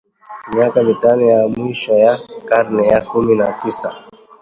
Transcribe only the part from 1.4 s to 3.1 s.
mwisho wa karne ya